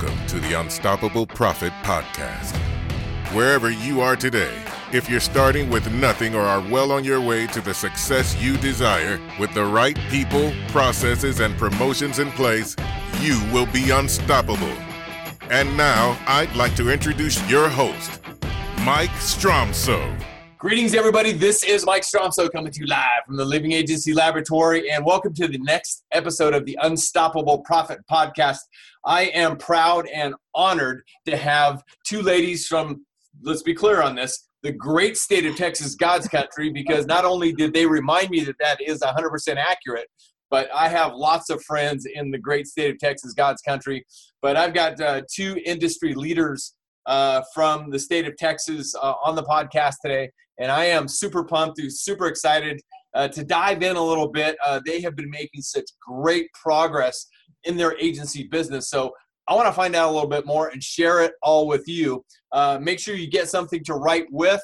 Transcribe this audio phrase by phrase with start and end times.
[0.00, 2.56] Welcome to the Unstoppable Profit Podcast.
[3.34, 4.54] Wherever you are today,
[4.92, 8.56] if you're starting with nothing or are well on your way to the success you
[8.58, 12.76] desire with the right people, processes, and promotions in place,
[13.18, 14.72] you will be unstoppable.
[15.50, 18.20] And now, I'd like to introduce your host,
[18.82, 20.16] Mike Stromsoe.
[20.58, 21.32] Greetings, everybody.
[21.32, 25.34] This is Mike Stromsoe coming to you live from the Living Agency Laboratory, and welcome
[25.34, 28.58] to the next episode of the Unstoppable Profit Podcast.
[29.08, 33.04] I am proud and honored to have two ladies from,
[33.42, 37.52] let's be clear on this, the great state of Texas, God's country, because not only
[37.52, 40.08] did they remind me that that is 100% accurate,
[40.50, 44.04] but I have lots of friends in the great state of Texas, God's country.
[44.42, 46.74] But I've got uh, two industry leaders
[47.06, 51.44] uh, from the state of Texas uh, on the podcast today and I am super
[51.44, 52.80] pumped, super excited
[53.14, 54.56] uh, to dive in a little bit.
[54.64, 57.26] Uh, they have been making such great progress
[57.68, 58.88] in their agency business.
[58.88, 59.12] So
[59.46, 62.24] I want to find out a little bit more and share it all with you.
[62.52, 64.60] Uh, make sure you get something to write with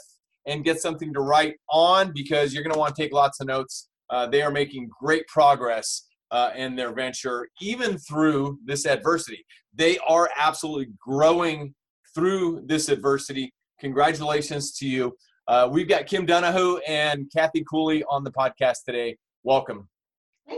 [0.47, 3.47] and get something to write on because you're going to want to take lots of
[3.47, 3.89] notes.
[4.11, 9.45] Uh, they are making great progress uh, in their venture, even through this adversity.
[9.75, 11.75] They are absolutely growing
[12.15, 13.53] through this adversity.
[13.81, 15.13] Congratulations to you.
[15.47, 19.17] Uh, we've got Kim Donahue and Kathy Cooley on the podcast today.
[19.43, 19.89] Welcome.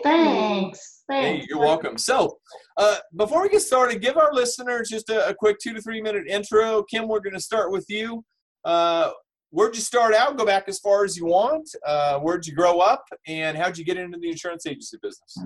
[0.02, 1.02] Thanks.
[1.08, 1.44] Thanks.
[1.44, 1.96] Hey, you're welcome.
[1.98, 2.38] So,
[2.76, 6.02] uh, before we get started, give our listeners just a, a, quick two to three
[6.02, 6.82] minute intro.
[6.82, 8.24] Kim, we're going to start with you.
[8.64, 9.12] Uh,
[9.50, 10.36] where'd you start out?
[10.36, 11.68] Go back as far as you want.
[11.86, 15.38] Uh, where'd you grow up, and how'd you get into the insurance agency business?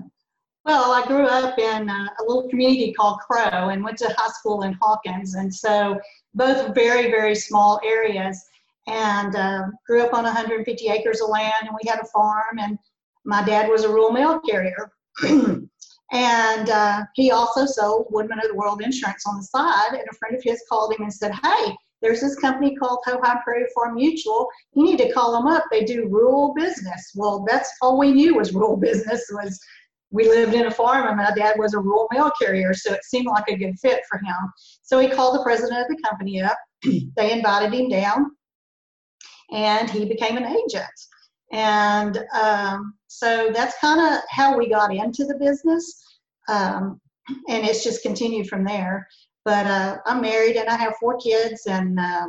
[0.65, 4.29] Well, I grew up in a, a little community called Crow and went to high
[4.29, 5.99] school in Hawkins, and so
[6.33, 8.43] both very, very small areas
[8.87, 12.77] and uh, grew up on 150 acres of land and we had a farm and
[13.25, 14.91] my dad was a rural mail carrier
[16.11, 20.15] and uh, he also sold Woodmen of the World insurance on the side and a
[20.15, 23.95] friend of his called him and said hey there's this company called Hohi Prairie Farm
[23.95, 24.47] Mutual.
[24.73, 25.65] You need to call them up.
[25.71, 27.11] They do rural business.
[27.15, 29.59] Well, that's all we knew was rural business was
[30.09, 33.03] we lived in a farm and my dad was a rural mail carrier, so it
[33.03, 34.35] seemed like a good fit for him.
[34.81, 36.57] So he called the president of the company up.
[36.83, 38.31] they invited him down
[39.51, 40.85] and he became an agent.
[41.51, 46.01] And um, so that's kind of how we got into the business.
[46.47, 46.99] Um,
[47.49, 49.07] and it's just continued from there.
[49.43, 52.27] But uh, I'm married and I have four kids and uh,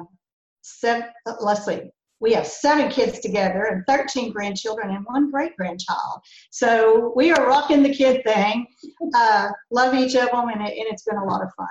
[0.63, 1.09] seven,
[1.41, 1.91] let's see,
[2.23, 6.21] we have seven kids together and 13 grandchildren and one great grandchild.
[6.51, 8.67] So we are rocking the kid thing.
[9.15, 11.67] Uh, love each of them, and, it, and, it's been a lot of fun.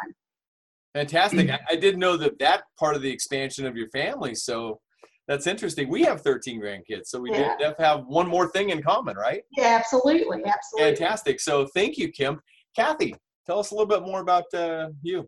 [0.93, 1.49] Fantastic.
[1.49, 4.35] I, I, didn't know that that part of the expansion of your family.
[4.35, 4.81] So
[5.27, 5.87] that's interesting.
[5.89, 7.55] We have 13 grandkids, so we yeah.
[7.57, 9.43] definitely have one more thing in common, right?
[9.55, 10.95] Yeah, absolutely, absolutely.
[10.95, 11.39] Fantastic.
[11.39, 12.39] So thank you, Kim.
[12.75, 13.15] Kathy,
[13.45, 15.27] tell us a little bit more about uh, you.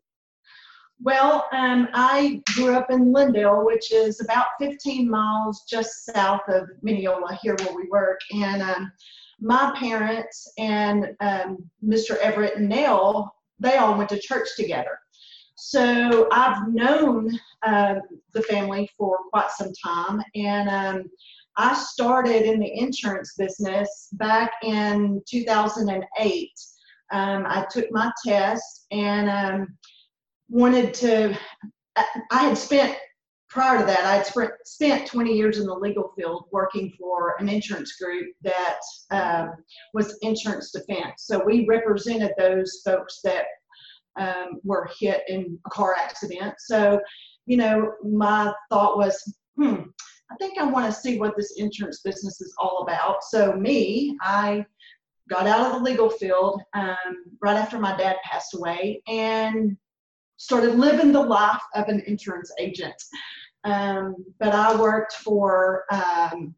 [1.01, 6.69] Well, um, I grew up in Lindale, which is about 15 miles just south of
[6.81, 8.19] Mineola, here where we work.
[8.31, 8.91] And um,
[9.41, 12.15] my parents and um, Mr.
[12.17, 14.97] Everett and Nell, they all went to church together.
[15.55, 17.31] So I've known
[17.61, 17.95] uh,
[18.33, 21.09] the family for quite some time, and um,
[21.57, 26.49] I started in the insurance business back in 2008.
[27.11, 29.77] Um, I took my test and um,
[30.49, 31.37] wanted to.
[31.95, 32.97] I had spent
[33.53, 37.47] prior to that, I had spent 20 years in the legal field working for an
[37.47, 38.79] insurance group that
[39.11, 39.53] um,
[39.93, 41.25] was insurance defense.
[41.25, 43.45] So we represented those folks that
[44.17, 46.55] um, were hit in a car accident.
[46.59, 46.99] So,
[47.45, 49.21] you know, my thought was,
[49.57, 49.81] hmm,
[50.31, 53.23] I think I want to see what this insurance business is all about.
[53.23, 54.65] So, me, I
[55.29, 59.77] got out of the legal field um, right after my dad passed away and
[60.37, 63.01] started living the life of an insurance agent.
[63.63, 66.53] Um, but I worked for um,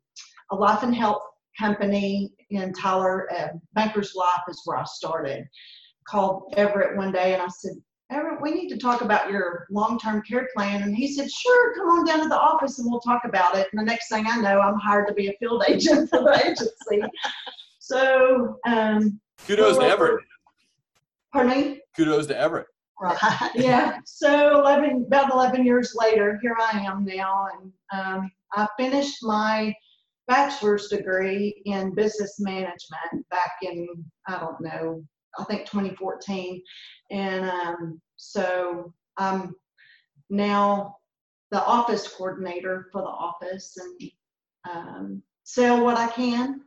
[0.52, 1.22] a life and health
[1.58, 3.32] company in Tyler.
[3.32, 5.48] Uh, Bankers Life is where I started
[6.08, 7.74] called Everett one day and I said,
[8.12, 10.84] Everett, we need to talk about your long-term care plan.
[10.84, 13.68] And he said, sure, come on down to the office and we'll talk about it.
[13.72, 16.40] And the next thing I know, I'm hired to be a field agent for the
[16.46, 17.02] agency.
[17.80, 20.24] So, um, kudos to Everett.
[21.34, 21.82] Pardon me?
[21.96, 22.68] Kudos to Everett.
[23.02, 23.18] Right.
[23.56, 23.98] yeah.
[24.06, 27.48] So 11, about 11 years later, here I am now.
[27.60, 29.74] And um, I finished my
[30.28, 33.88] bachelor's degree in business management back in,
[34.28, 35.04] I don't know,
[35.40, 36.62] I think 2014.
[37.12, 39.56] And um, so I'm
[40.30, 40.98] now
[41.52, 44.12] the office coordinator for the office and
[44.70, 46.62] um, sell what I can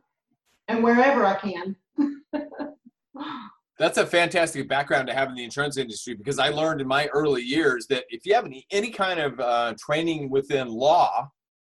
[0.67, 1.75] and wherever I can.
[3.79, 7.07] That's a fantastic background to have in the insurance industry because I learned in my
[7.07, 11.29] early years that if you have any, any kind of uh, training within law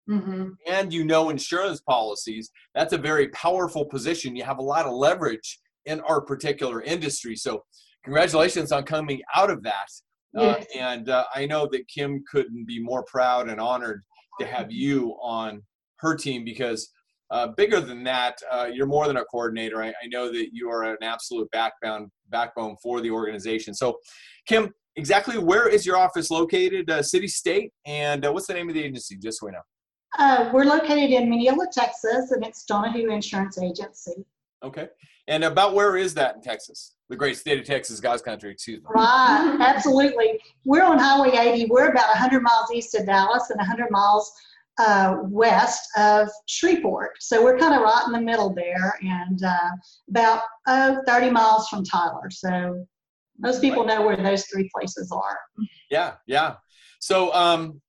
[0.08, 0.50] mm-hmm.
[0.68, 4.36] and you know insurance policies, that's a very powerful position.
[4.36, 7.36] You have a lot of leverage in our particular industry.
[7.36, 7.64] So,
[8.04, 9.88] congratulations on coming out of that.
[10.36, 10.66] Uh, yes.
[10.74, 14.02] Uh, and uh, I know that Kim couldn't be more proud and honored
[14.40, 15.62] to have you on
[15.98, 16.92] her team because
[17.30, 19.82] uh, bigger than that, uh, you're more than a coordinator.
[19.82, 23.74] I, I, know that you are an absolute backbone backbone for the organization.
[23.74, 23.98] So,
[24.46, 26.88] Kim, exactly where is your office located?
[26.88, 29.16] Uh, city, state, and uh, what's the name of the agency?
[29.16, 29.62] Just so we know.
[30.18, 34.24] Uh, we're located in Mineola, Texas, and it's Donahue Insurance Agency.
[34.64, 34.88] Okay,
[35.28, 36.94] and about where is that in Texas?
[37.08, 38.50] The great state of Texas, God's country.
[38.50, 38.86] Excuse me.
[38.88, 40.40] Right, absolutely.
[40.64, 41.66] We're on Highway 80.
[41.70, 44.32] We're about 100 miles east of Dallas and 100 miles
[44.78, 47.12] uh, west of Shreveport.
[47.20, 49.70] So we're kind of right in the middle there and uh,
[50.10, 52.30] about uh, 30 miles from Tyler.
[52.30, 52.86] So
[53.38, 55.38] most people know where those three places are.
[55.90, 56.54] Yeah, yeah.
[57.00, 57.80] So um,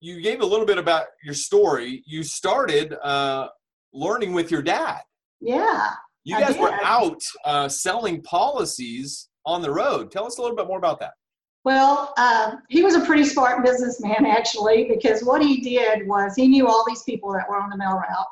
[0.00, 2.02] you gave a little bit about your story.
[2.06, 3.48] You started uh,
[3.92, 5.00] learning with your dad.
[5.40, 5.90] Yeah.
[6.24, 10.10] You guys were out uh, selling policies on the road.
[10.10, 11.12] Tell us a little bit more about that.
[11.64, 16.48] Well, um, he was a pretty smart businessman actually, because what he did was he
[16.48, 18.26] knew all these people that were on the mail route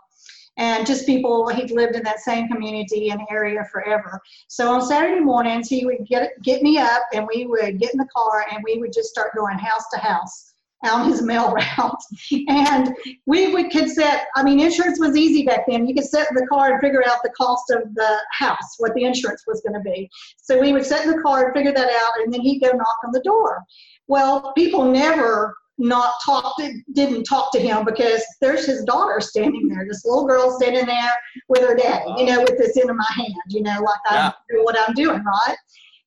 [0.58, 4.20] and just people he'd lived in that same community and area forever.
[4.48, 7.98] So on Saturday mornings he would get get me up and we would get in
[7.98, 10.51] the car and we would just start going house to house
[10.82, 12.02] on his mail route.
[12.48, 12.94] and
[13.26, 15.86] we would could set, I mean, insurance was easy back then.
[15.86, 18.94] You could set in the car and figure out the cost of the house, what
[18.94, 20.08] the insurance was going to be.
[20.36, 22.70] So we would set in the car and figure that out, and then he'd go
[22.70, 23.62] knock on the door.
[24.08, 26.62] Well, people never not talked
[26.92, 31.10] didn't talk to him because there's his daughter standing there this little girl standing there
[31.48, 34.28] with her daddy you know with this in my hand you know like yeah.
[34.28, 35.56] i do what i'm doing right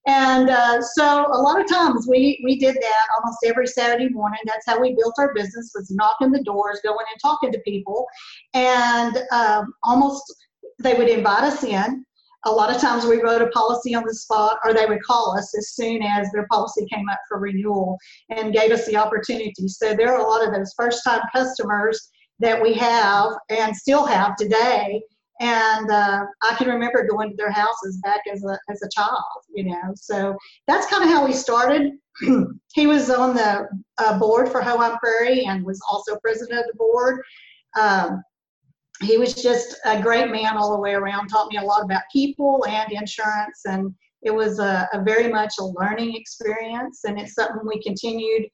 [0.07, 4.39] and uh, so a lot of times we, we did that almost every Saturday morning.
[4.45, 8.05] That's how we built our business was knocking the doors, going and talking to people.
[8.53, 10.23] And um, almost
[10.79, 12.05] they would invite us in.
[12.47, 15.35] A lot of times we wrote a policy on the spot or they would call
[15.35, 17.97] us as soon as their policy came up for renewal
[18.29, 19.67] and gave us the opportunity.
[19.67, 24.05] So there are a lot of those first time customers that we have and still
[24.05, 25.01] have today
[25.41, 29.43] and uh, I can remember going to their houses back as a as a child,
[29.53, 29.93] you know.
[29.95, 30.37] So
[30.67, 31.93] that's kind of how we started.
[32.73, 33.67] he was on the
[33.97, 37.21] uh, board for Hoan Prairie and was also president of the board.
[37.77, 38.23] Um,
[39.01, 41.27] he was just a great man all the way around.
[41.27, 45.55] Taught me a lot about people and insurance, and it was a, a very much
[45.59, 47.01] a learning experience.
[47.03, 48.47] And it's something we continued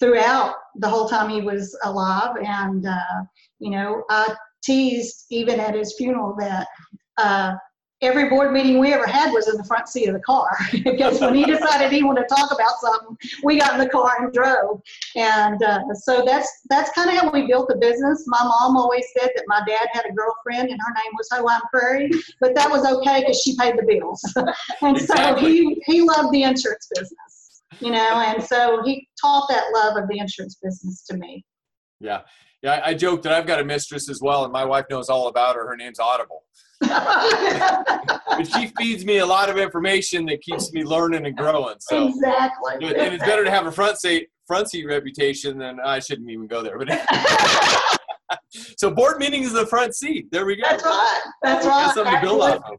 [0.00, 2.36] throughout the whole time he was alive.
[2.42, 3.22] And uh,
[3.58, 6.66] you know, I teased even at his funeral that
[7.18, 7.54] uh,
[8.02, 10.50] every board meeting we ever had was in the front seat of the car
[10.84, 14.24] because when he decided he wanted to talk about something, we got in the car
[14.24, 14.82] and drove.
[15.16, 18.24] And uh, so that's that's kind of how we built the business.
[18.26, 21.60] My mom always said that my dad had a girlfriend and her name was Hoan
[21.72, 22.10] Prairie,
[22.40, 24.20] but that was okay because she paid the bills.
[24.82, 25.42] and exactly.
[25.42, 29.96] so he he loved the insurance business, you know, and so he taught that love
[29.96, 31.44] of the insurance business to me.
[32.00, 32.22] Yeah.
[32.62, 35.08] Yeah, I, I joke that I've got a mistress as well, and my wife knows
[35.08, 35.66] all about her.
[35.66, 36.44] Her name's Audible.
[36.80, 41.76] but she feeds me a lot of information that keeps me learning and growing.
[41.78, 42.74] So exactly.
[42.74, 46.46] And it's better to have a front seat front seat reputation than I shouldn't even
[46.46, 46.78] go there.
[46.78, 46.88] But
[48.76, 50.30] so board meeting is the front seat.
[50.30, 50.62] There we go.
[50.62, 51.20] That's right.
[51.42, 51.94] That's right.
[51.94, 52.78] something to build off of.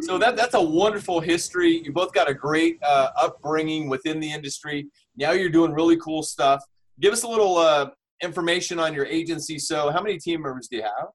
[0.00, 1.82] So that that's a wonderful history.
[1.84, 4.88] You both got a great uh, upbringing within the industry.
[5.16, 6.62] Now you're doing really cool stuff.
[7.00, 7.90] Give us a little uh,
[8.22, 9.58] information on your agency.
[9.58, 11.08] So, how many team members do you have?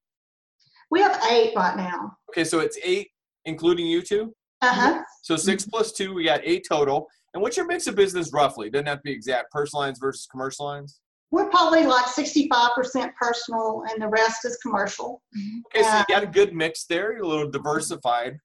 [0.90, 2.18] We have eight right now.
[2.30, 3.10] Okay, so it's eight,
[3.46, 4.34] including you two.
[4.62, 5.04] Uh huh.
[5.24, 7.08] So 6 plus two, we got eight total.
[7.34, 8.70] And what's your mix of business roughly?
[8.70, 9.52] Doesn't have to be exact.
[9.52, 11.00] Personal lines versus commercial lines.
[11.32, 15.22] We're probably like 65% personal, and the rest is commercial.
[15.68, 17.14] Okay, so you got a good mix there.
[17.14, 18.38] You're a little diversified.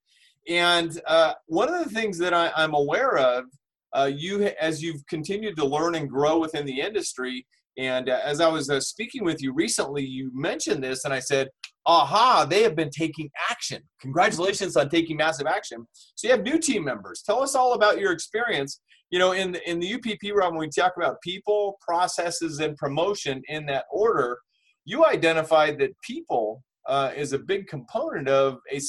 [0.48, 3.46] And uh, one of the things that I, am aware of,
[3.92, 7.44] uh, you as you've continued to learn and grow within the industry,
[7.78, 11.21] and uh, as I was uh, speaking with you recently, you mentioned this, and I
[11.21, 11.49] said,
[11.85, 13.83] aha, they have been taking action.
[14.00, 15.87] Congratulations on taking massive action.
[16.14, 17.23] So you have new team members.
[17.23, 18.80] Tell us all about your experience.
[19.11, 22.76] You know, in the, in the UPP realm, when we talk about people, processes, and
[22.76, 24.38] promotion in that order,
[24.85, 28.80] you identified that people uh, is a big component of a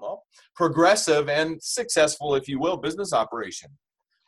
[0.00, 0.24] well,
[0.56, 3.70] progressive and successful, if you will, business operation.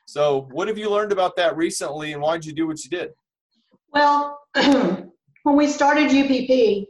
[0.07, 2.91] So, what have you learned about that recently, and why did you do what you
[2.91, 3.11] did?
[3.95, 6.89] Well, when we started UPP,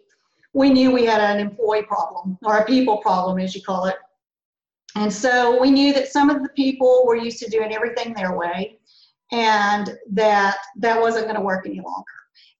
[0.55, 3.97] we knew we had an employee problem or a people problem, as you call it.
[4.97, 8.37] And so we knew that some of the people were used to doing everything their
[8.39, 8.79] way
[9.33, 12.05] and that that wasn't going to work any longer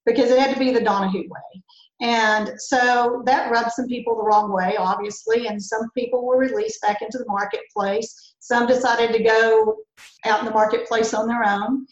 [0.05, 1.63] because it had to be the Donahue way.
[2.01, 6.81] And so that rubbed some people the wrong way, obviously, and some people were released
[6.81, 8.35] back into the marketplace.
[8.39, 9.77] Some decided to go
[10.25, 11.87] out in the marketplace on their own.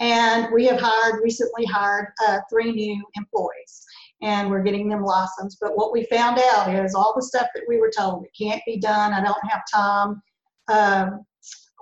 [0.00, 3.84] And we have hired, recently hired uh, three new employees,
[4.22, 5.58] and we're getting them licensed.
[5.60, 8.62] But what we found out is all the stuff that we were told, it can't
[8.64, 10.22] be done, I don't have time,
[10.68, 11.24] um,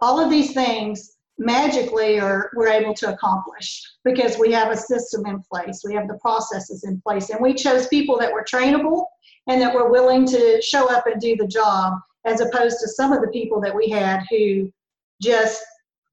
[0.01, 5.27] all of these things magically are we're able to accomplish because we have a system
[5.27, 9.05] in place we have the processes in place and we chose people that were trainable
[9.47, 11.93] and that were willing to show up and do the job
[12.25, 14.71] as opposed to some of the people that we had who
[15.21, 15.63] just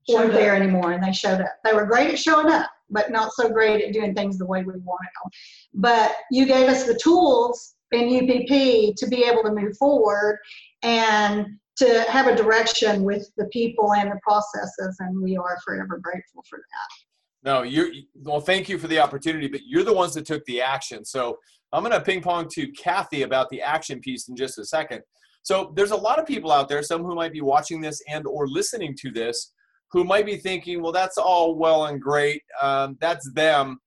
[0.09, 3.31] weren't there anymore and they showed up they were great at showing up but not
[3.33, 5.31] so great at doing things the way we wanted them
[5.73, 10.39] but you gave us the tools in UPP to be able to move forward
[10.81, 15.99] and to have a direction with the people and the processes, and we are forever
[16.01, 17.49] grateful for that.
[17.49, 18.39] No, you're well.
[18.39, 21.03] Thank you for the opportunity, but you're the ones that took the action.
[21.03, 21.37] So
[21.73, 25.01] I'm going to ping pong to Kathy about the action piece in just a second.
[25.41, 28.25] So there's a lot of people out there, some who might be watching this and
[28.25, 29.51] or listening to this,
[29.93, 32.41] who might be thinking, "Well, that's all well and great.
[32.61, 33.79] Um, that's them.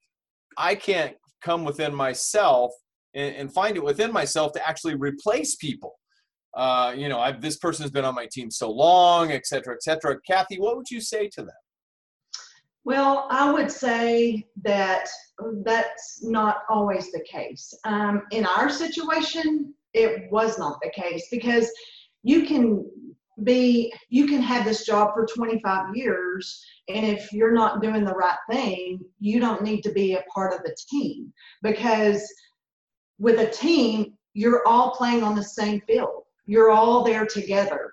[0.56, 2.72] I can't come within myself
[3.14, 5.98] and, and find it within myself to actually replace people."
[6.56, 9.74] uh, you know, I've, this person has been on my team so long, et cetera,
[9.74, 10.16] et cetera.
[10.26, 11.54] Kathy, what would you say to them?
[12.84, 15.06] Well, I would say that
[15.64, 17.74] that's not always the case.
[17.84, 21.70] Um, in our situation, it was not the case because
[22.22, 22.88] you can
[23.44, 28.14] be you can have this job for 25 years and if you're not doing the
[28.14, 31.30] right thing you don't need to be a part of the team
[31.62, 32.26] because
[33.18, 37.92] with a team you're all playing on the same field you're all there together.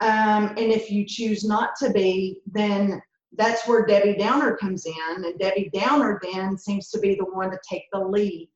[0.00, 3.00] Um, and if you choose not to be, then
[3.36, 5.24] that's where Debbie Downer comes in.
[5.24, 8.48] And Debbie Downer then seems to be the one to take the lead.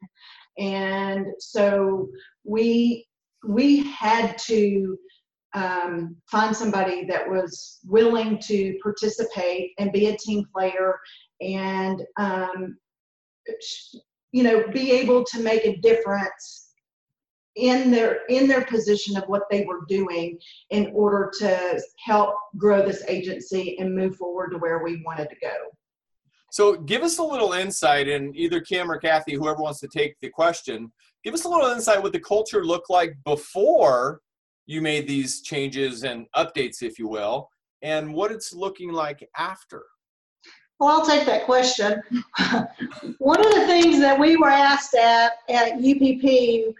[0.58, 2.08] And so
[2.44, 3.06] we
[3.46, 4.96] we had to
[5.54, 10.98] um, find somebody that was willing to participate and be a team player
[11.40, 12.76] and um,
[14.32, 16.64] you know be able to make a difference
[17.56, 20.38] in their in their position of what they were doing
[20.70, 25.36] in order to help grow this agency and move forward to where we wanted to
[25.40, 25.54] go.
[26.50, 30.16] So give us a little insight and either Kim or Kathy, whoever wants to take
[30.20, 30.92] the question,
[31.24, 34.20] give us a little insight what the culture looked like before
[34.66, 37.50] you made these changes and updates, if you will,
[37.82, 39.82] and what it's looking like after.
[40.80, 42.02] Well, I'll take that question.
[43.18, 46.74] One of the things that we were asked at at UPP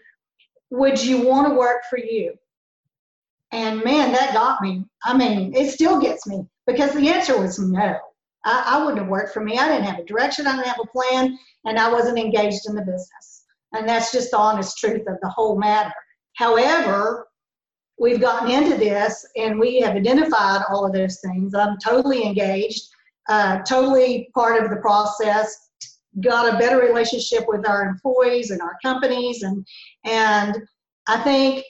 [0.71, 2.35] would you want to work for you?
[3.53, 4.85] And man, that got me.
[5.05, 7.97] I mean, it still gets me because the answer was no.
[8.45, 9.59] I, I wouldn't have worked for me.
[9.59, 12.75] I didn't have a direction, I didn't have a plan, and I wasn't engaged in
[12.75, 13.45] the business.
[13.73, 15.95] And that's just the honest truth of the whole matter.
[16.35, 17.29] However,
[17.99, 21.55] we've gotten into this and we have identified all of those things.
[21.55, 22.83] I'm totally engaged,
[23.29, 25.69] uh, totally part of the process,
[26.21, 29.67] got a better relationship with our employees and our companies and
[30.05, 30.63] and
[31.07, 31.65] I think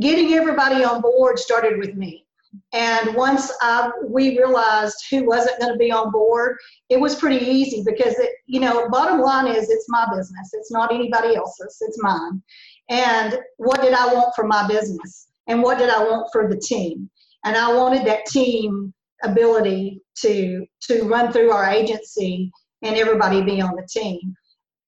[0.00, 2.26] getting everybody on board started with me.
[2.72, 6.56] And once I, we realized who wasn't going to be on board,
[6.88, 10.50] it was pretty easy because it, you know, bottom line is it's my business.
[10.52, 11.76] It's not anybody else's.
[11.80, 12.42] It's mine.
[12.88, 15.25] And what did I want for my business?
[15.48, 17.10] And what did I want for the team?
[17.44, 22.50] And I wanted that team ability to to run through our agency
[22.82, 24.34] and everybody be on the team.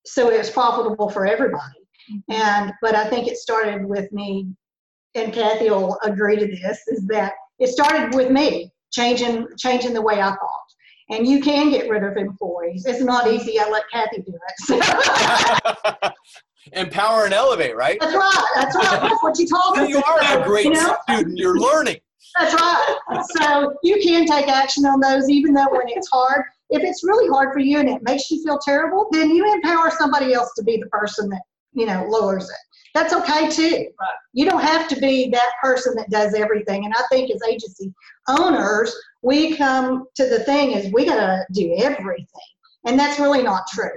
[0.04, 1.62] So it was profitable for everybody.
[2.10, 2.32] Mm-hmm.
[2.32, 4.48] And but I think it started with me,
[5.14, 10.02] and Kathy will agree to this, is that it started with me changing changing the
[10.02, 10.68] way I thought.
[11.10, 12.84] And you can get rid of employees.
[12.84, 13.58] It's not easy.
[13.58, 14.38] I let Kathy do
[14.68, 16.12] it.
[16.72, 17.98] Empower and elevate, right?
[18.00, 18.46] That's right.
[18.54, 19.00] That's right.
[19.02, 19.88] That's what you told me.
[19.88, 20.96] You are a great you know?
[21.08, 21.38] student.
[21.38, 21.96] You're learning.
[22.38, 22.98] That's right.
[23.36, 26.42] So you can take action on those, even though when it's hard.
[26.70, 29.90] If it's really hard for you and it makes you feel terrible, then you empower
[29.90, 31.40] somebody else to be the person that
[31.78, 32.56] you know, lowers it.
[32.94, 33.88] That's okay too.
[34.32, 36.84] You don't have to be that person that does everything.
[36.84, 37.92] And I think as agency
[38.28, 42.26] owners, we come to the thing is we gotta do everything.
[42.86, 43.90] And that's really not true.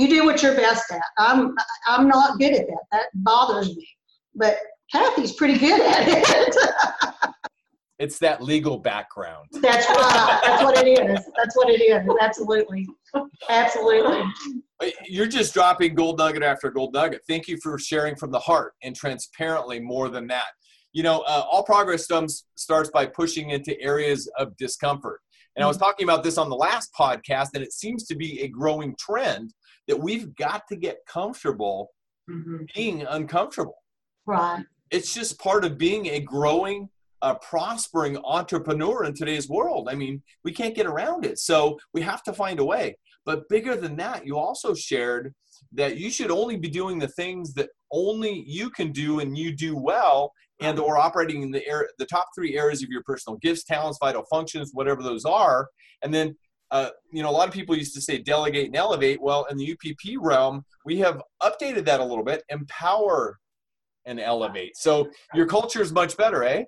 [0.00, 1.02] You do what you're best at.
[1.18, 1.54] I'm
[1.86, 2.84] I'm not good at that.
[2.90, 3.86] That bothers me.
[4.34, 4.56] But
[4.90, 6.56] Kathy's pretty good at it.
[7.98, 9.48] it's that legal background.
[9.60, 10.40] That's right.
[10.42, 11.20] That's what it is.
[11.36, 12.08] That's what it is.
[12.18, 12.88] Absolutely.
[13.50, 14.22] Absolutely.
[15.06, 17.20] You're just dropping gold nugget after gold nugget.
[17.28, 20.46] Thank you for sharing from the heart and transparently more than that.
[20.94, 22.08] you know, uh, all progress
[22.54, 25.20] starts by pushing into areas of discomfort.
[25.56, 28.40] And I was talking about this on the last podcast, and it seems to be
[28.40, 29.52] a growing trend
[29.90, 31.90] that we've got to get comfortable
[32.30, 32.56] Mm-hmm.
[32.76, 33.74] being uncomfortable.
[34.24, 34.62] Right.
[34.92, 36.88] It's just part of being a growing,
[37.22, 39.88] uh, prospering entrepreneur in today's world.
[39.90, 41.40] I mean, we can't get around it.
[41.40, 42.96] So we have to find a way.
[43.26, 45.34] But bigger than that, you also shared
[45.72, 49.50] that you should only be doing the things that only you can do and you
[49.52, 53.38] do well and or operating in the air, the top three areas of your personal
[53.38, 55.68] gifts talents vital functions whatever those are
[56.02, 56.36] and then
[56.70, 59.56] uh, you know a lot of people used to say delegate and elevate well in
[59.56, 63.38] the UPP realm we have updated that a little bit empower
[64.06, 66.64] and elevate so your culture is much better eh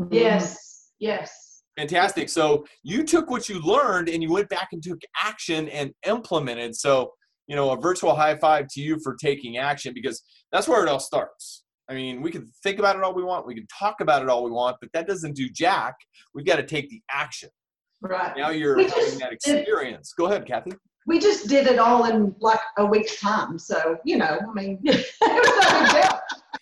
[0.00, 0.14] Mm-hmm.
[0.14, 1.62] Yes, yes.
[1.76, 2.28] Fantastic.
[2.28, 6.74] So you took what you learned and you went back and took action and implemented.
[6.74, 7.12] So,
[7.46, 10.88] you know, a virtual high five to you for taking action because that's where it
[10.88, 11.64] all starts.
[11.88, 14.28] I mean, we can think about it all we want, we can talk about it
[14.28, 15.94] all we want, but that doesn't do jack.
[16.34, 17.50] We've got to take the action.
[18.02, 18.36] Right.
[18.36, 20.12] Now you're We having just that did- experience.
[20.16, 20.72] Go ahead, Kathy.
[21.06, 23.58] We just did it all in like a week's time.
[23.58, 26.20] So, you know, I mean, it was no big deal.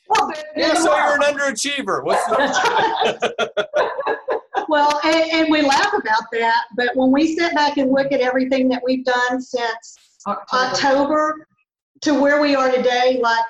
[0.09, 2.03] Well, Yeah, so you're an underachiever.
[2.05, 3.59] What's the
[4.69, 8.21] Well, and, and we laugh about that, but when we sit back and look at
[8.21, 11.47] everything that we've done since October
[12.03, 13.45] to where we are today, like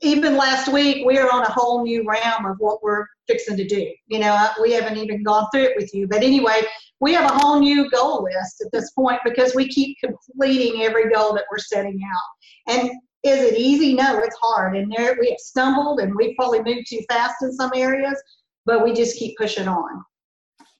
[0.00, 3.66] even last week, we are on a whole new realm of what we're fixing to
[3.66, 3.88] do.
[4.08, 6.62] You know, we haven't even gone through it with you, but anyway,
[7.02, 11.10] we have a whole new goal list at this point because we keep completing every
[11.10, 12.72] goal that we're setting out.
[12.74, 12.90] And
[13.24, 13.92] is it easy?
[13.94, 14.76] No, it's hard.
[14.76, 18.22] And there we have stumbled and we've probably moved too fast in some areas,
[18.66, 20.04] but we just keep pushing on.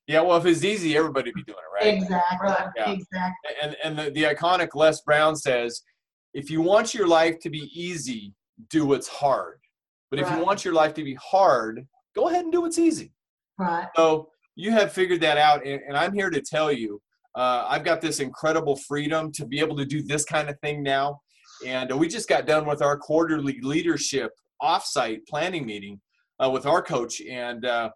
[0.07, 1.95] Yeah, well, if it's easy, everybody would be doing it, right?
[1.95, 2.49] Exactly.
[2.49, 2.69] Right.
[2.77, 2.91] Yeah.
[2.93, 3.51] Exactly.
[3.61, 5.83] and and the, the iconic Les Brown says,
[6.35, 8.33] if you want your life to be easy,
[8.71, 9.59] do what's hard.
[10.09, 13.13] But if you want your life to be hard, go ahead and do what's easy.
[13.59, 13.89] Right.
[13.97, 17.01] So you have figured that out, and, and I'm here to tell you,
[17.35, 20.83] uh, I've got this incredible freedom to be able to do this kind of thing
[20.83, 21.21] now.
[21.67, 26.01] And uh, we just got done with our quarterly leadership offsite planning meeting
[26.43, 27.91] uh, with our coach, and uh,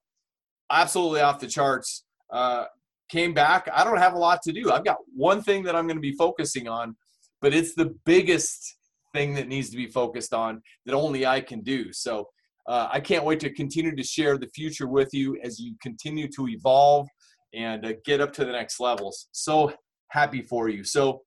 [0.70, 2.04] absolutely off the charts.
[2.32, 2.64] Uh,
[3.08, 3.68] came back.
[3.72, 4.72] I don't have a lot to do.
[4.72, 6.96] I've got one thing that I'm going to be focusing on,
[7.40, 8.76] but it's the biggest
[9.14, 11.92] thing that needs to be focused on that only I can do.
[11.92, 12.28] So
[12.68, 16.28] uh, I can't wait to continue to share the future with you as you continue
[16.36, 17.08] to evolve
[17.54, 19.28] and uh, get up to the next levels.
[19.32, 19.72] So
[20.10, 20.84] happy for you.
[20.84, 21.22] So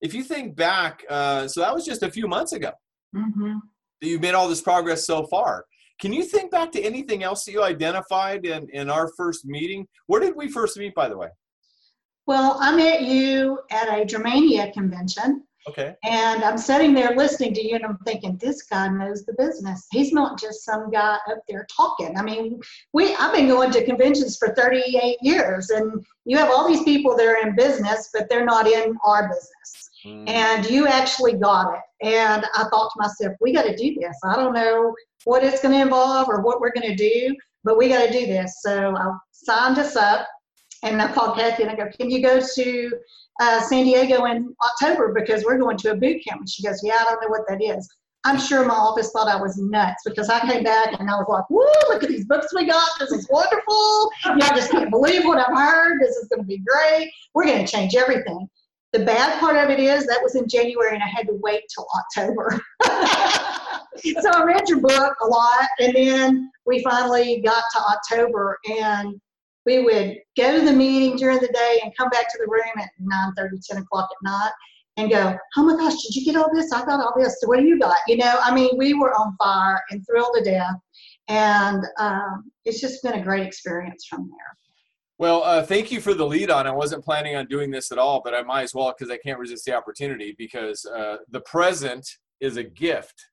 [0.00, 2.72] if you think back, uh, so that was just a few months ago
[3.14, 3.54] Mm-hmm.
[4.00, 5.64] that you've made all this progress so far.
[6.00, 9.86] Can you think back to anything else that you identified in, in our first meeting?
[10.06, 11.28] Where did we first meet, by the way?
[12.28, 15.94] Well, I met you at a Germania convention, Okay.
[16.04, 19.86] and I'm sitting there listening to you, and I'm thinking, this guy knows the business.
[19.92, 22.16] He's not just some guy up there talking.
[22.16, 22.60] I mean,
[22.92, 27.16] we I've been going to conventions for 38 years, and you have all these people
[27.16, 29.90] that are in business, but they're not in our business.
[30.06, 30.26] Mm.
[30.30, 32.06] and you actually got it.
[32.06, 34.16] And I thought to myself, we got to do this.
[34.24, 34.94] I don't know
[35.24, 38.10] what it's going to involve or what we're going to do, but we got to
[38.10, 38.62] do this.
[38.62, 40.26] So I signed us up
[40.82, 42.90] and I called Kathy and I go, Can you go to
[43.40, 46.40] uh, San Diego in October because we're going to a boot camp?
[46.40, 47.88] And she goes, Yeah, I don't know what that is.
[48.24, 51.26] I'm sure my office thought I was nuts because I came back and I was
[51.28, 52.88] like, Woo, look at these books we got.
[52.98, 54.10] This is wonderful.
[54.24, 56.00] I just can't believe what I've heard.
[56.00, 57.10] This is going to be great.
[57.34, 58.48] We're going to change everything.
[58.92, 61.62] The bad part of it is that was in January and I had to wait
[61.72, 62.60] till October.
[64.20, 69.20] so I read your book a lot and then we finally got to October and
[69.70, 72.72] we would go to the meeting during the day and come back to the room
[72.78, 74.50] at 9 30, 10 o'clock at night
[74.96, 76.72] and go, Oh my gosh, did you get all this?
[76.72, 77.40] I got all this.
[77.40, 77.96] So what do you got?
[78.08, 80.74] You know, I mean, we were on fire and thrilled to death.
[81.28, 84.56] And um, it's just been a great experience from there.
[85.18, 86.66] Well, uh, thank you for the lead on.
[86.66, 89.18] I wasn't planning on doing this at all, but I might as well because I
[89.18, 92.08] can't resist the opportunity because uh, the present
[92.40, 93.26] is a gift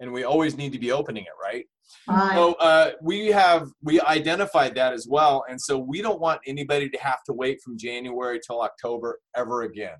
[0.00, 1.66] and we always need to be opening it, right?
[2.06, 2.34] Right.
[2.34, 6.88] So uh, we have we identified that as well, and so we don't want anybody
[6.90, 9.96] to have to wait from January till October ever again.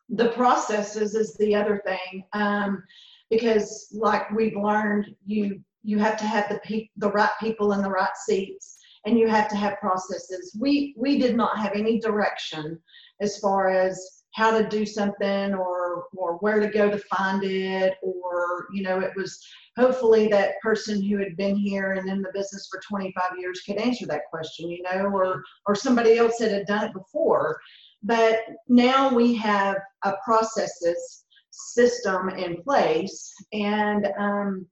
[0.09, 2.83] The processes is the other thing, um,
[3.31, 7.83] because like we've learned, you you have to have the pe- the right people in
[7.83, 10.57] the right seats, and you have to have processes.
[10.59, 12.79] We we did not have any direction
[13.21, 17.95] as far as how to do something or or where to go to find it
[18.03, 19.45] or you know it was
[19.77, 23.77] hopefully that person who had been here and in the business for 25 years could
[23.79, 27.59] answer that question you know or or somebody else that had done it before
[28.03, 34.67] but now we have a processes system in place and um,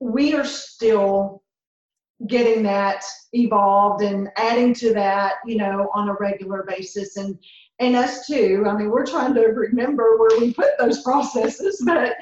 [0.00, 1.42] we are still
[2.26, 3.02] getting that
[3.32, 7.38] evolved and adding to that you know on a regular basis and
[7.80, 8.64] and us too.
[8.68, 12.14] I mean, we're trying to remember where we put those processes, but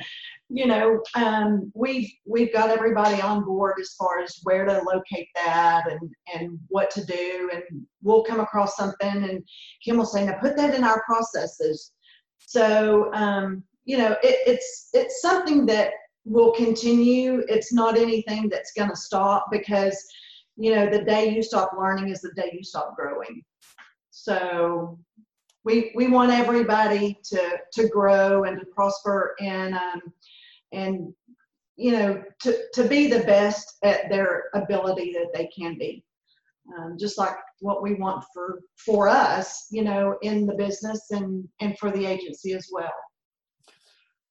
[0.51, 5.29] you know, um, we've we've got everybody on board as far as where to locate
[5.35, 6.01] that and
[6.35, 7.63] and what to do, and
[8.03, 9.45] we'll come across something, and
[9.85, 11.93] Kim will say, "Now put that in our processes."
[12.39, 15.93] So um, you know, it, it's it's something that
[16.29, 17.43] will continue.
[17.49, 20.07] It's not anything that's going to stop because
[20.57, 23.43] you know the day you stop learning is the day you stop growing.
[24.11, 24.99] So
[25.65, 30.01] we we want everybody to to grow and to prosper and um,
[30.73, 31.13] and
[31.77, 36.05] you know to to be the best at their ability that they can be
[36.77, 41.47] um, just like what we want for for us you know in the business and
[41.61, 42.93] and for the agency as well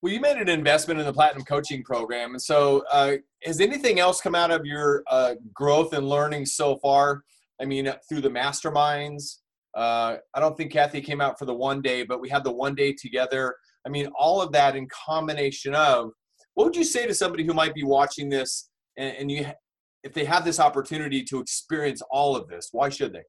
[0.01, 3.99] well you made an investment in the platinum coaching program and so uh, has anything
[3.99, 7.23] else come out of your uh, growth and learning so far
[7.61, 9.37] i mean through the masterminds
[9.77, 12.51] uh, I don't think Kathy came out for the one day, but we had the
[12.51, 13.55] one day together.
[13.85, 16.09] I mean, all of that in combination of
[16.55, 19.45] what would you say to somebody who might be watching this and, and you,
[20.03, 23.21] if they have this opportunity to experience all of this, why should they?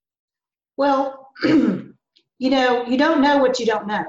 [0.78, 1.94] Well, you
[2.38, 4.04] know, you don't know what you don't know.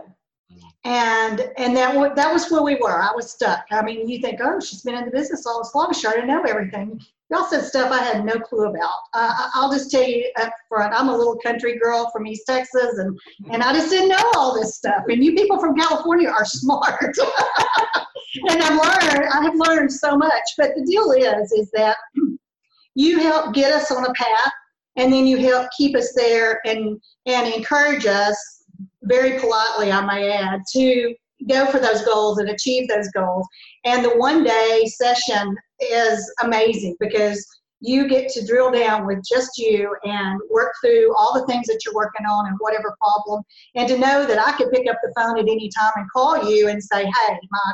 [0.85, 3.01] And and that that was where we were.
[3.01, 3.65] I was stuck.
[3.71, 5.93] I mean, you think, oh, she's been in the business all this long.
[5.93, 6.99] She already know everything.
[7.29, 8.97] Y'all said stuff I had no clue about.
[9.13, 12.97] Uh, I'll just tell you up front, I'm a little country girl from East Texas,
[12.97, 13.19] and,
[13.51, 15.03] and I just didn't know all this stuff.
[15.07, 16.99] And you people from California are smart.
[18.49, 20.43] and I've learned, I have learned so much.
[20.57, 21.97] But the deal is, is that
[22.95, 24.51] you help get us on a path,
[24.95, 28.58] and then you help keep us there and, and encourage us,
[29.09, 31.15] very politely, I may add, to
[31.49, 33.47] go for those goals and achieve those goals.
[33.85, 37.45] And the one day session is amazing because
[37.81, 41.79] you get to drill down with just you and work through all the things that
[41.85, 43.41] you're working on and whatever problem.
[43.75, 46.49] And to know that I could pick up the phone at any time and call
[46.49, 47.73] you and say, hey, my,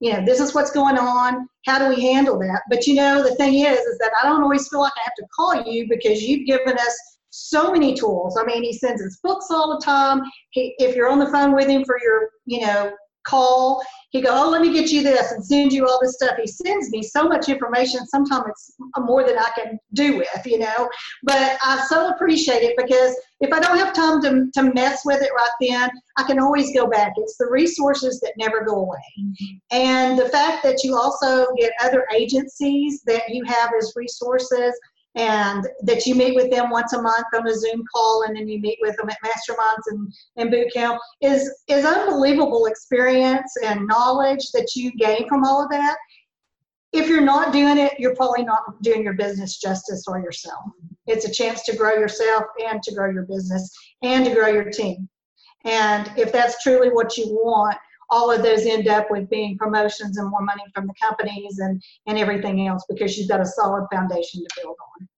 [0.00, 1.48] you know, this is what's going on.
[1.64, 2.62] How do we handle that?
[2.68, 5.14] But you know, the thing is, is that I don't always feel like I have
[5.14, 8.38] to call you because you've given us so many tools.
[8.40, 10.22] I mean, he sends us books all the time.
[10.50, 12.92] He, if you're on the phone with him for your, you know,
[13.26, 13.82] call.
[14.10, 16.36] He go, oh, let me get you this and send you all this stuff.
[16.38, 18.06] He sends me so much information.
[18.06, 20.88] Sometimes it's more than I can do with, you know.
[21.24, 25.20] But I so appreciate it because if I don't have time to, to mess with
[25.20, 27.12] it right then, I can always go back.
[27.16, 28.98] It's the resources that never go away.
[29.20, 29.56] Mm-hmm.
[29.72, 34.78] And the fact that you also get other agencies that you have as resources
[35.16, 38.46] and that you meet with them once a month on a Zoom call, and then
[38.46, 43.86] you meet with them at masterminds and, and boot camp is is unbelievable experience and
[43.86, 45.96] knowledge that you gain from all of that.
[46.92, 50.64] If you're not doing it, you're probably not doing your business justice or yourself.
[51.06, 53.70] It's a chance to grow yourself and to grow your business
[54.02, 55.08] and to grow your team.
[55.64, 57.76] And if that's truly what you want,
[58.10, 61.82] all of those end up with being promotions and more money from the companies and
[62.06, 65.08] and everything else because you've got a solid foundation to build on.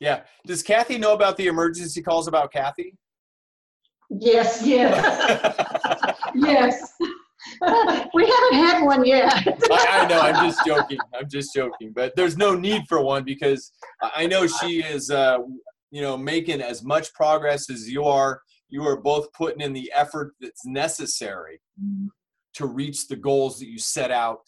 [0.00, 0.20] Yeah.
[0.46, 2.94] Does Kathy know about the emergency calls about Kathy?
[4.10, 4.92] Yes, yes.
[6.34, 6.92] yes.
[8.14, 9.32] we haven't had one yet.
[9.70, 10.20] I, I, know.
[10.20, 10.98] I'm just joking.
[11.18, 11.92] I'm just joking.
[11.94, 15.38] But there's no need for one because I know she is, uh,
[15.90, 18.40] you know, making as much progress as you are.
[18.68, 22.08] You are both putting in the effort that's necessary mm-hmm
[22.54, 24.40] to reach the goals that you set out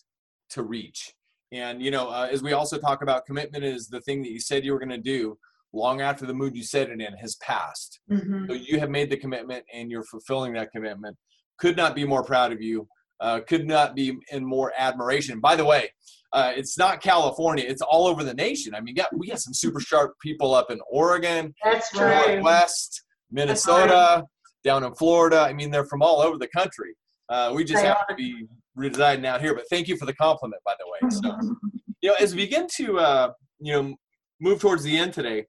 [0.51, 1.13] to reach.
[1.53, 4.41] And you know, uh, as we also talk about, commitment is the thing that you
[4.41, 5.39] said you were going to do
[5.73, 8.01] long after the mood you set it in has passed.
[8.11, 8.47] Mm-hmm.
[8.49, 11.17] So you have made the commitment and you're fulfilling that commitment.
[11.59, 12.89] Could not be more proud of you.
[13.21, 15.41] Uh, could not be in more admiration.
[15.41, 15.91] By the way,
[16.33, 18.75] uh, it's not California; it's all over the nation.
[18.75, 22.43] I mean, got, we got some super sharp people up in Oregon, That's right.
[22.43, 24.25] West, Minnesota,
[24.65, 25.41] down in Florida.
[25.41, 26.95] I mean, they're from all over the country.
[27.29, 28.07] Uh, we just they are.
[28.09, 29.55] to be residing out here.
[29.55, 31.11] But thank you for the compliment, by the way.
[31.11, 31.57] So,
[32.03, 33.95] you know, as we begin to uh, you know
[34.41, 35.45] move towards the end today,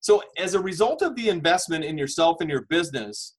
[0.00, 3.36] So, as a result of the investment in yourself and your business,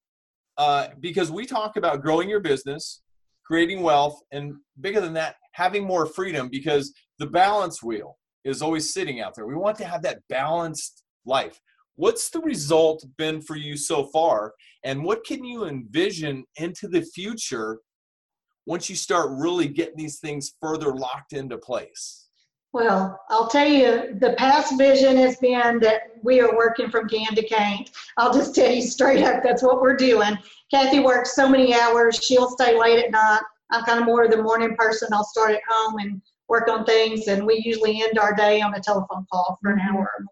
[0.58, 3.02] uh, because we talk about growing your business,
[3.46, 8.94] creating wealth, and bigger than that, having more freedom because the balance wheel is always
[8.94, 9.46] sitting out there.
[9.46, 11.60] We want to have that balanced life.
[11.96, 14.54] What's the result been for you so far?
[14.84, 17.80] And what can you envision into the future
[18.66, 22.28] once you start really getting these things further locked into place?
[22.72, 27.36] Well, I'll tell you, the past vision has been that we are working from can
[27.36, 27.86] to cane.
[28.18, 30.36] I'll just tell you straight up, that's what we're doing.
[30.72, 33.42] Kathy works so many hours, she'll stay late at night.
[33.72, 35.10] I'm kind of more of the morning person.
[35.14, 38.74] I'll start at home and work on things, and we usually end our day on
[38.74, 40.26] a telephone call for an hour or.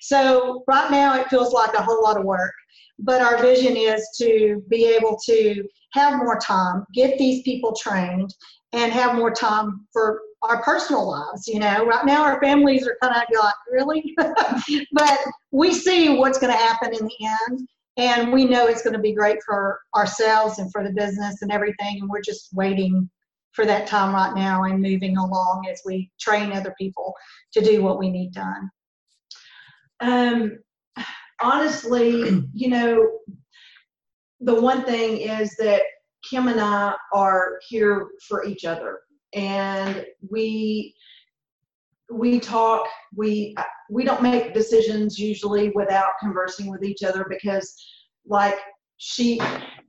[0.00, 2.52] So right now it feels like a whole lot of work,
[2.98, 8.34] but our vision is to be able to have more time, get these people trained,
[8.72, 11.46] and have more time for our personal lives.
[11.46, 14.14] You know, right now our families are kind of like, really?
[14.92, 15.18] but
[15.52, 17.68] we see what's going to happen in the end.
[17.96, 21.52] And we know it's going to be great for ourselves and for the business and
[21.52, 22.00] everything.
[22.00, 23.08] And we're just waiting
[23.52, 27.14] for that time right now and moving along as we train other people
[27.52, 28.68] to do what we need done.
[30.00, 30.58] Um,
[31.42, 33.18] honestly, you know,
[34.40, 35.82] the one thing is that
[36.28, 39.00] Kim and I are here for each other,
[39.34, 40.94] and we
[42.10, 42.86] we talk.
[43.14, 43.54] We
[43.90, 47.74] we don't make decisions usually without conversing with each other because,
[48.26, 48.58] like,
[48.96, 49.40] she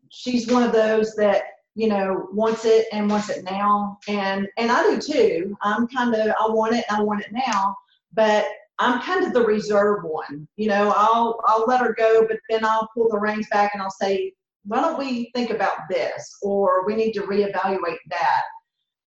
[0.09, 1.43] she's one of those that
[1.75, 5.57] you know wants it and wants it now, and and I do too.
[5.61, 7.75] I'm kind of I want it and I want it now,
[8.13, 8.45] but
[8.79, 10.47] I'm kind of the reserve one.
[10.57, 13.81] You know, I'll I'll let her go, but then I'll pull the reins back and
[13.81, 14.33] I'll say,
[14.65, 16.37] why don't we think about this?
[16.41, 18.41] Or we need to reevaluate that.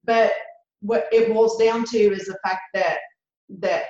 [0.05, 0.33] But
[0.81, 2.99] what it boils down to is the fact that
[3.61, 3.85] that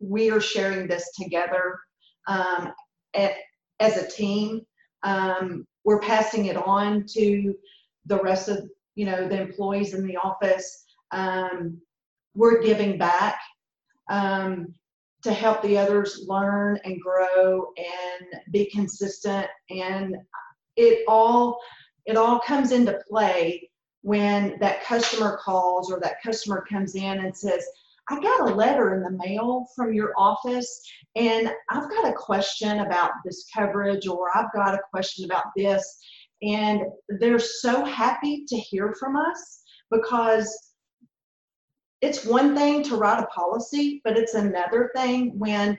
[0.00, 1.78] we are sharing this together
[2.26, 2.72] um,
[3.14, 3.32] at,
[3.80, 4.62] as a team.
[5.02, 7.54] Um, we're passing it on to
[8.06, 10.84] the rest of you know the employees in the office.
[11.10, 11.80] Um,
[12.34, 13.38] we're giving back.
[14.08, 14.74] Um,
[15.22, 20.16] to help the others learn and grow and be consistent and
[20.76, 21.58] it all
[22.06, 23.68] it all comes into play
[24.02, 27.66] when that customer calls or that customer comes in and says
[28.10, 30.80] I got a letter in the mail from your office
[31.14, 35.98] and I've got a question about this coverage or I've got a question about this.
[36.40, 36.82] And
[37.20, 40.67] they're so happy to hear from us because
[42.00, 45.78] it's one thing to write a policy, but it's another thing when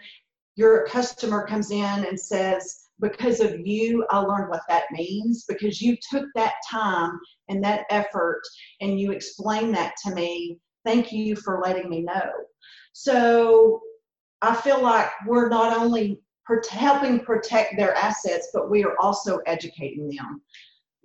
[0.55, 5.81] your customer comes in and says, because of you, I learned what that means because
[5.81, 8.41] you took that time and that effort
[8.81, 10.59] and you explained that to me.
[10.85, 12.29] Thank you for letting me know.
[12.91, 13.81] So
[14.41, 16.21] I feel like we're not only
[16.69, 20.41] helping protect their assets, but we are also educating them.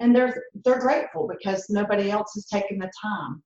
[0.00, 3.42] And they're they're grateful because nobody else has taken the time.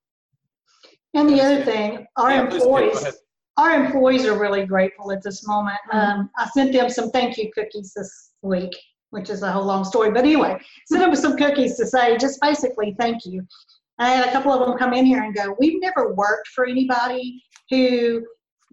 [1.19, 3.05] And the other thing, our Yeah, employees,
[3.57, 5.79] our employees are really grateful at this moment.
[5.91, 8.71] Um, I sent them some thank you cookies this week,
[9.11, 10.13] which is a whole long story.
[10.13, 13.45] But anyway, sent them some cookies to say just basically thank you.
[13.99, 16.69] I had a couple of them come in here and go, we've never worked for
[16.69, 18.25] anybody who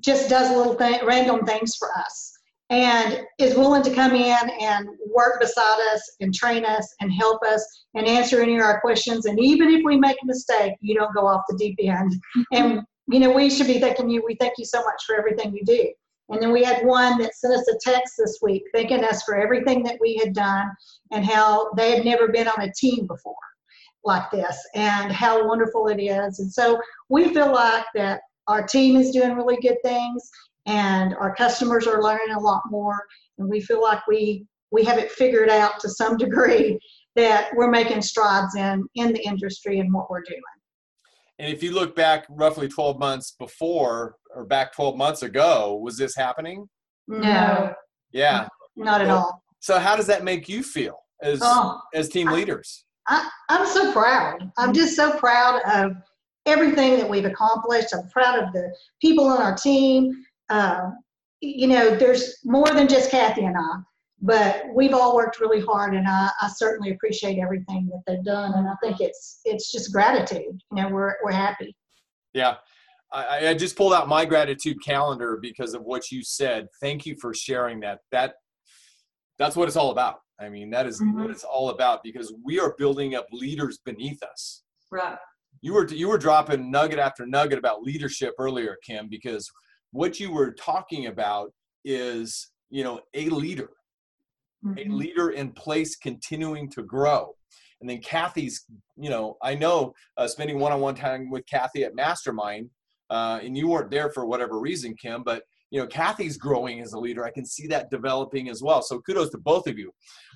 [0.02, 2.35] just does little thing, random things for us
[2.70, 7.44] and is willing to come in and work beside us and train us and help
[7.44, 9.26] us and answer any of our questions.
[9.26, 12.12] And even if we make a mistake, you don't go off the deep end.
[12.12, 12.44] Mm-hmm.
[12.52, 14.24] And you know, we should be thanking you.
[14.26, 15.92] We thank you so much for everything you do.
[16.30, 19.36] And then we had one that sent us a text this week thanking us for
[19.36, 20.72] everything that we had done
[21.12, 23.36] and how they had never been on a team before
[24.04, 26.40] like this and how wonderful it is.
[26.40, 30.30] And so we feel like that our team is doing really good things
[30.66, 32.98] and our customers are learning a lot more
[33.38, 36.80] and we feel like we we have it figured out to some degree
[37.16, 40.42] that we're making strides in in the industry and what we're doing.
[41.40, 45.98] And if you look back roughly 12 months before or back 12 months ago, was
[45.98, 46.68] this happening?
[47.08, 47.74] No,
[48.12, 48.48] Yeah.
[48.78, 49.42] not at all.
[49.60, 52.86] So how does that make you feel as Oh, as team leaders?
[53.08, 54.50] I, I'm so proud.
[54.58, 55.92] I'm just so proud of
[56.46, 57.94] everything that we've accomplished.
[57.94, 60.12] I'm proud of the people on our team.
[60.50, 60.98] Um,
[61.42, 63.80] you know, there's more than just Kathy and I,
[64.22, 68.54] but we've all worked really hard, and I, I certainly appreciate everything that they've done.
[68.56, 70.60] And I think it's it's just gratitude.
[70.72, 71.76] You know, we're we're happy.
[72.34, 72.56] Yeah.
[73.14, 76.68] I, I just pulled out my gratitude calendar because of what you said.
[76.82, 78.00] Thank you for sharing that.
[78.12, 78.34] That
[79.38, 80.20] that's what it's all about.
[80.40, 81.14] I mean, that is Mhm.
[81.22, 84.64] what it's all about because we are building up leaders beneath us.
[84.92, 85.18] Right.
[85.62, 89.50] You were you were dropping nugget after nugget about leadership earlier, Kim, because
[89.96, 91.54] what you were talking about
[91.86, 93.70] is you know, a leader,
[94.66, 94.98] a Mhm.
[94.98, 97.38] leader in place continuing to grow.
[97.80, 98.66] And then Kathy's,
[98.98, 102.72] you know, I know uh, spending one-on-one time with Kathy at Mastermind,
[103.12, 106.94] uh, and you weren't there for whatever reason, Kim, but you know, Kathy's growing as
[106.94, 107.24] a leader.
[107.24, 108.82] I can see that developing as well.
[108.82, 109.94] So kudos to both of you.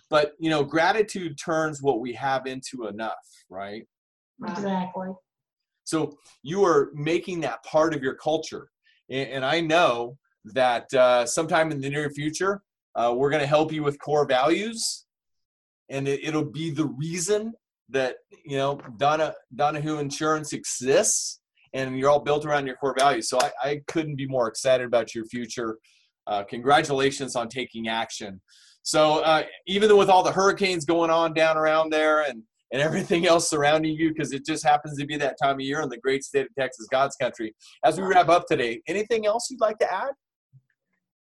[0.09, 3.25] But you know, gratitude turns what we have into enough?
[3.49, 3.83] Right.
[4.47, 5.09] Exactly.
[5.83, 8.69] So you are making that part of your culture.
[9.09, 12.61] And, I know that uh, sometime in the near future,
[12.95, 15.05] uh, we're going to help you with core values.
[15.89, 17.53] And it, it'll be the reason
[17.89, 21.39] that, you know, Donna, Donahue Insurance exists
[21.73, 23.29] and you're all built around your core values.
[23.29, 25.77] So I, I couldn't be more excited about your future.
[26.27, 28.41] Uh, congratulations on taking action.
[28.83, 32.81] So uh, even though with all the hurricanes going on down around there and and
[32.81, 35.89] everything else surrounding you because it just happens to be that time of year in
[35.89, 37.53] the great state of Texas, God's country.
[37.83, 40.11] As we wrap up today, anything else you'd like to add?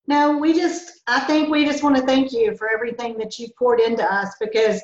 [0.07, 3.47] No, we just, I think we just want to thank you for everything that you
[3.57, 4.81] poured into us because,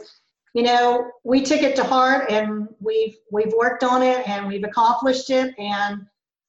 [0.54, 4.64] you know, we took it to heart and we've, we've worked on it and we've
[4.64, 6.06] accomplished it and,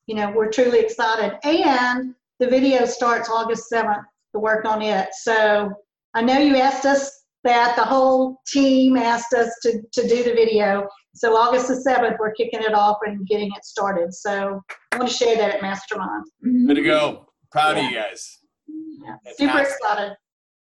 [0.07, 1.37] you know, we're truly excited.
[1.43, 5.09] And the video starts August 7th, the work on it.
[5.13, 5.73] So
[6.15, 10.33] I know you asked us that, the whole team asked us to, to do the
[10.33, 10.87] video.
[11.15, 14.13] So August the 7th, we're kicking it off and getting it started.
[14.13, 14.61] So
[14.93, 16.25] I want to share that at Mastermind.
[16.43, 17.27] Good to go.
[17.51, 18.39] Proud of you guys.
[18.69, 19.15] Yeah.
[19.37, 19.77] Super Fantastic.
[19.81, 20.17] excited.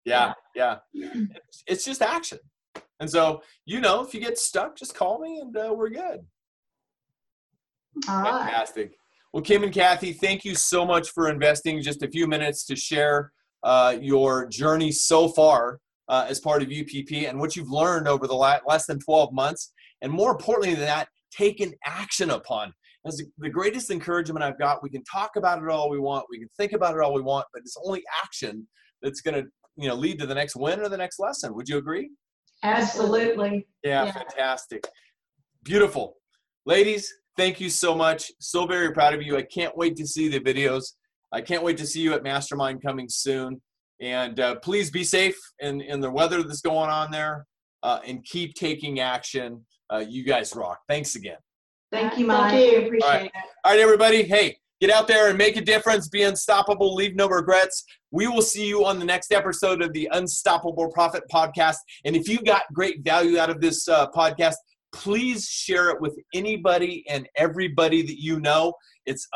[0.05, 0.77] Yeah, yeah.
[0.93, 2.39] It's, it's just action.
[2.99, 6.21] And so, you know, if you get stuck, just call me and uh, we're good.
[8.07, 8.45] All right.
[8.45, 8.93] Fantastic.
[9.33, 12.75] Well, Kim and Kathy, thank you so much for investing just a few minutes to
[12.75, 13.31] share
[13.63, 15.79] uh, your journey so far
[16.09, 19.31] uh, as part of UPP and what you've learned over the la- less than 12
[19.31, 19.71] months.
[20.01, 22.73] And more importantly than that, taken action upon.
[23.05, 24.81] That's the- the greatest encouragement I've got.
[24.83, 27.21] We can talk about it all we want, we can think about it all we
[27.21, 28.67] want, but it's only action
[29.01, 31.53] that's going to you know lead to the next win or the next lesson.
[31.53, 32.09] Would you agree?
[32.63, 33.67] Absolutely.
[33.83, 34.11] Yeah, Yeah.
[34.11, 34.85] fantastic.
[35.63, 36.17] Beautiful.
[36.65, 38.31] Ladies, thank you so much.
[38.39, 39.37] So very proud of you.
[39.37, 40.93] I can't wait to see the videos.
[41.31, 43.61] I can't wait to see you at Mastermind coming soon.
[44.01, 47.45] And uh, please be safe in, in the weather that's going on there
[47.83, 49.65] uh, and keep taking action.
[49.91, 50.79] Uh, you guys rock.
[50.87, 51.37] Thanks again.
[51.91, 52.51] Thank you, Mike.
[52.51, 52.77] Thank you.
[52.85, 53.25] Appreciate All right.
[53.25, 53.31] it.
[53.65, 54.23] All right, everybody.
[54.23, 56.07] Hey, get out there and make a difference.
[56.07, 56.93] Be unstoppable.
[56.93, 57.83] Leave no regrets.
[58.11, 61.77] We will see you on the next episode of the Unstoppable Profit Podcast.
[62.05, 64.55] And if you got great value out of this uh, podcast,
[64.91, 68.73] please share it with anybody and everybody that you know.
[69.05, 69.27] It's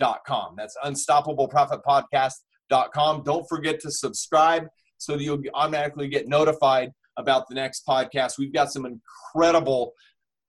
[0.00, 0.54] unstoppableprofitpodcast.com.
[0.56, 3.22] That's unstoppableprofitpodcast.com.
[3.24, 4.66] Don't forget to subscribe
[4.98, 8.36] so that you'll automatically get notified about the next podcast.
[8.38, 9.92] We've got some incredible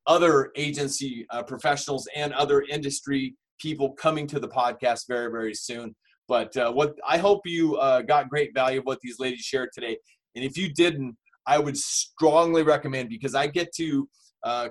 [0.05, 5.95] other agency uh, professionals and other industry people coming to the podcast very very soon
[6.27, 9.69] but uh, what i hope you uh, got great value of what these ladies shared
[9.73, 9.97] today
[10.35, 11.15] and if you didn't
[11.47, 14.09] i would strongly recommend because i get to
[14.43, 14.67] uh,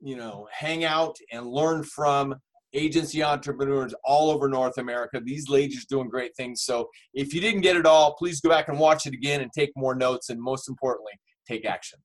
[0.00, 2.34] you know hang out and learn from
[2.76, 7.62] agency entrepreneurs all over north america these ladies doing great things so if you didn't
[7.62, 10.40] get it all please go back and watch it again and take more notes and
[10.40, 11.12] most importantly
[11.48, 11.98] take action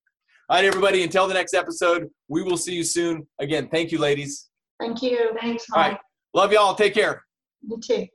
[0.51, 3.25] all right, everybody, until the next episode, we will see you soon.
[3.39, 4.49] Again, thank you, ladies.
[4.81, 5.31] Thank you.
[5.39, 5.91] Thanks, All Mike.
[5.93, 5.99] right.
[6.33, 6.75] Love y'all.
[6.75, 7.23] Take care.
[7.61, 8.05] You too.